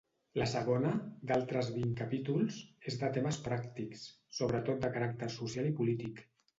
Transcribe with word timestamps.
La 0.41 0.45
segona, 0.53 0.93
d'altres 1.31 1.69
vint 1.75 1.91
capítols, 2.01 2.59
és 2.91 2.99
de 3.05 3.13
temes 3.21 3.41
pràctics, 3.51 4.09
sobretot 4.43 4.85
de 4.89 4.95
caràcter 5.01 5.35
social 5.41 5.75
i 5.75 5.81
polític. 5.83 6.31